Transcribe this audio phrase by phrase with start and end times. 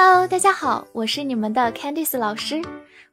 [0.00, 2.62] Hello，大家好，我是你们的 Candice 老师，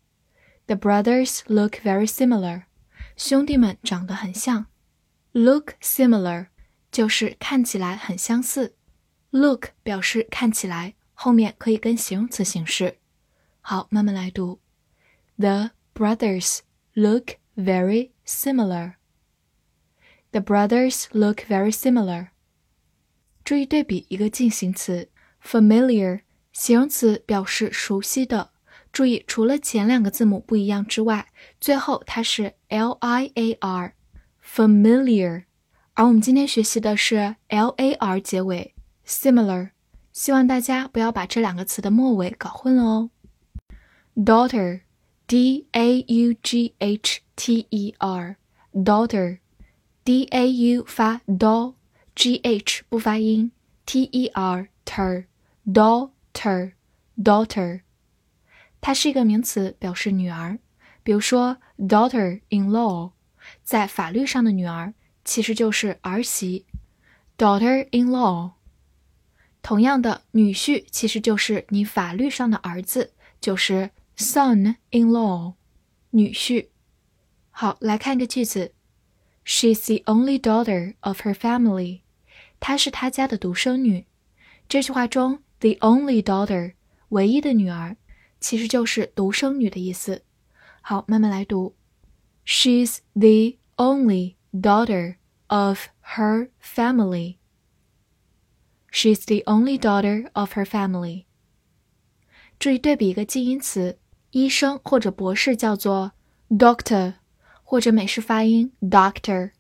[0.67, 2.65] The brothers look very similar。
[3.17, 4.67] 兄弟们长得很像，
[5.31, 6.47] look similar。
[6.90, 8.74] 就是看起来很相似
[9.30, 12.98] ，look 表示看起来，后面可以跟形容词形式。
[13.60, 14.60] 好，慢慢来读。
[15.38, 16.60] The brothers
[16.94, 18.94] look very similar.
[20.30, 22.28] The brothers look very similar.
[23.44, 25.08] 注意对比一个进行词
[25.42, 26.20] ，familiar
[26.52, 28.50] 形容词表示熟悉的。
[28.92, 35.45] 注意，除了前两个字母不一样之外，最后它是 l i a r，familiar。
[35.95, 38.73] 而我们今天学习的是 l a r 结尾，
[39.05, 39.71] similar，
[40.13, 43.09] 希望大家不要把这两个词的末尾搞混了哦。
[44.15, 53.51] daughter，d a u g h t e r，daughter，d a u 发 do，g h 不发音，
[53.85, 57.81] t e r ter，daughter，daughter，
[58.79, 60.57] 它是一个名词，表示女儿。
[61.03, 63.11] 比如说 daughter-in-law，
[63.63, 64.93] 在法律上的女儿。
[65.26, 66.64] 其实就是儿媳
[67.36, 68.52] ，daughter-in-law。
[69.60, 75.54] 同样的，女婿其实就是你法律上的儿子，就是 son-in-law，
[76.10, 76.68] 女婿。
[77.50, 78.72] 好，来看一个句子
[79.44, 82.02] ：She's the only daughter of her family。
[82.60, 84.06] 她是她家的独生女。
[84.68, 86.74] 这句话中，the only daughter，
[87.08, 87.96] 唯一的女儿，
[88.38, 90.22] 其实就是独生女的意思。
[90.80, 91.74] 好，慢慢来读
[92.46, 94.35] ：She's the only。
[94.55, 95.15] daughter
[95.47, 97.37] of her family.
[98.91, 101.25] She's the only daughter of her family.
[102.59, 103.97] 注意对比一个近义词，
[104.31, 106.11] 医生或者博士叫做
[106.49, 107.15] doctor，
[107.63, 109.51] 或者美式发音 doctor。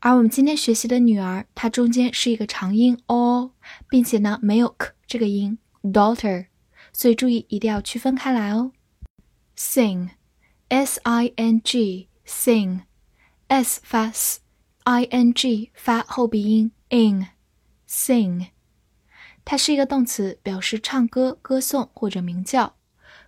[0.00, 3.52] 而我们今天学习的女儿，它中间是一个长音 o，
[3.88, 6.46] 并且呢没有 k 这个音 daughter，
[6.92, 8.72] 所以注意一定要区分开来哦。
[9.56, 12.80] sing，s i n g，sing。
[13.51, 17.27] S 发 s，i n g 发后鼻音，ing
[17.85, 18.47] sing，
[19.43, 22.77] 它是一个动词，表示唱歌、歌颂或者鸣叫。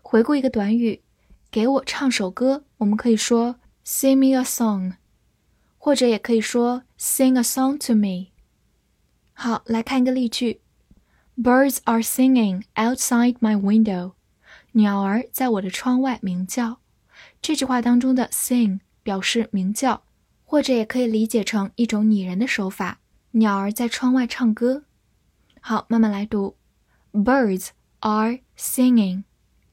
[0.01, 1.03] 回顾一个短语，
[1.51, 4.93] 给我唱首歌，我们可以说 sing me a song，
[5.77, 8.27] 或者也可以说 sing a song to me。
[9.33, 10.61] 好，来看一个例句
[11.35, 14.13] ：Birds are singing outside my window。
[14.71, 16.79] 鸟儿在我的窗外鸣叫。
[17.41, 20.05] 这句话当中的 sing 表示鸣叫。
[20.43, 22.99] 或者也可以理解成一种拟人的手法，
[23.31, 24.85] 鸟儿在窗外唱歌。
[25.59, 26.57] 好，慢慢来读
[27.11, 27.69] ：Birds
[28.01, 29.23] are singing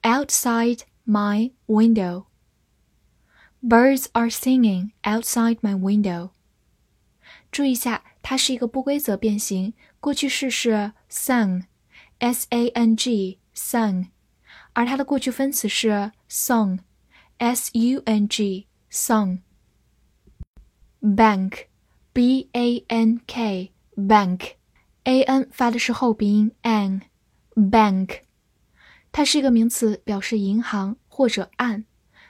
[0.01, 2.25] outside my window.
[3.61, 6.31] Birds are singing outside my window.
[7.51, 14.07] 注意一下，它是一个不规则变形，过去式是 sung，s a n g，sung，
[14.73, 19.39] 而它的过去分词是 song，s u n g，song。
[21.01, 21.65] Bank,
[22.13, 24.51] b a n k, bank,
[25.03, 27.01] a n 发的是后鼻音 n.
[27.55, 28.19] bank，
[29.11, 31.85] 它是一个名词，表示银行或者岸。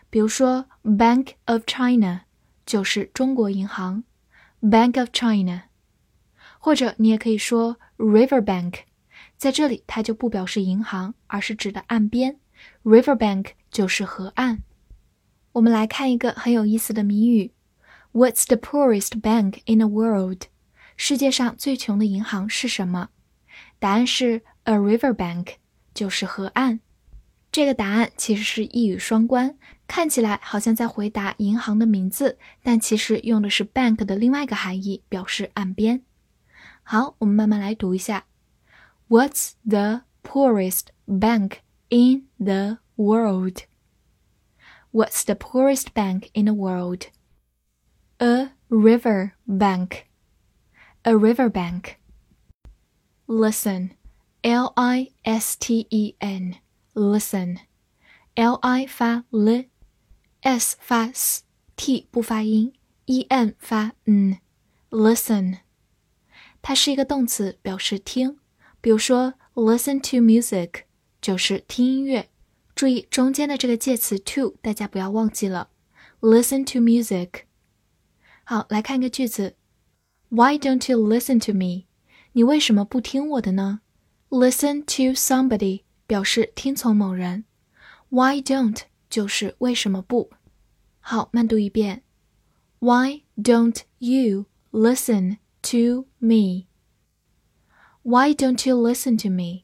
[0.09, 2.21] 比如说，Bank of China
[2.65, 4.03] 就是中国银行
[4.61, 5.63] ，Bank of China，
[6.59, 8.79] 或者你也可以说 River Bank，
[9.37, 12.40] 在这里它就不表示银行，而是指的岸边
[12.84, 14.63] ，River Bank 就是河岸。
[15.53, 17.51] 我们来看一个很有意思的谜语。
[18.13, 20.47] What's the poorest bank in the world？
[20.97, 23.09] 世界上最穷的银行是什么？
[23.79, 25.53] 答案是 a river bank，
[25.93, 26.81] 就是河岸。
[27.52, 29.55] 这个答案其实是一语双关，
[29.87, 36.03] 看起来好像在回答银行的名字，但其实用的是 bank 的另外一个含义，表示岸边。
[36.84, 38.25] 好，我们慢慢来读一下。
[39.08, 41.59] What's the poorest bank
[41.90, 43.66] in the world？What's
[45.23, 47.05] the poorest bank in the world？
[48.21, 50.06] world？a river bank,
[51.04, 51.97] a river bank.
[53.27, 62.72] listen，l i s t e n，listen，l i 发 l，s 发 s，t 不发音，
[63.06, 65.59] e n 发 n，listen。
[66.62, 68.38] 它是一个动词，表示听。
[68.80, 70.83] 比如说，listen to music
[71.21, 72.28] 就是听音乐。
[72.74, 75.71] 注意中间的这个介词 to，大家不要忘记了。
[76.21, 77.44] Listen to music。
[78.51, 79.55] 好，来看一个句子
[80.27, 81.85] ：Why don't you listen to me？
[82.33, 83.79] 你为什么不听我的呢
[84.27, 87.45] ？Listen to somebody 表示听从某人。
[88.09, 90.31] Why don't 就是为什么不？
[90.99, 92.03] 好，慢读一遍。
[92.79, 96.65] Why don't you listen to me?
[98.03, 99.63] Why don't you listen to me?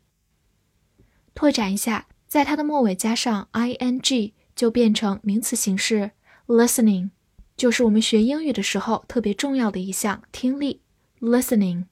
[1.34, 6.12] 拓展一下，在它的末尾加上 ing 就变成名词形式
[6.48, 7.10] listening，
[7.58, 10.82] 就是我们学英语的时候特别重要的一项听力
[11.20, 11.86] listening。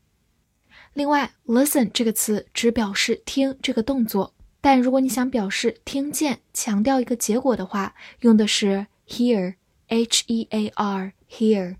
[0.94, 11.78] 另外，listen 这个词只表示听这个动作，但如果你想表示听见，强调一个结果的话，用的是 hear，h e a r hear。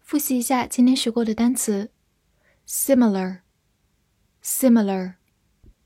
[0.00, 1.90] 复习一下今天学过的单词
[2.66, 5.14] ：similar，similar，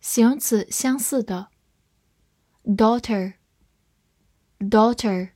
[0.00, 1.48] 形容词相似的
[2.64, 5.30] ；daughter，daughter，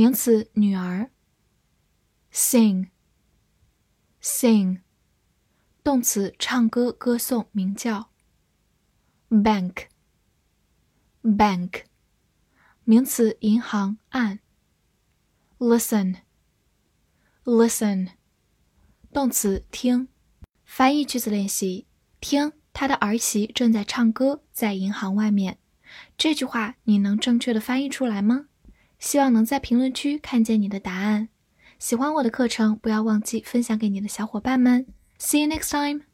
[0.00, 1.10] 名词女儿
[2.32, 4.80] ；sing，sing。
[5.84, 8.08] 动词唱歌、歌颂、鸣叫。
[9.28, 9.82] bank，bank，
[12.84, 14.40] 名词银行、按。
[15.58, 18.12] listen，listen，
[19.12, 20.08] 动词听。
[20.64, 21.86] 翻译句子练习：
[22.22, 25.58] 听，他的儿媳正在唱歌，在银行外面。
[26.16, 28.46] 这句话你能正确的翻译出来吗？
[29.00, 31.28] 希望能在评论区看见你的答案。
[31.78, 34.86] 喜欢我的课程，不要忘记分享给你的小伙伴们。
[35.18, 36.09] See you next time.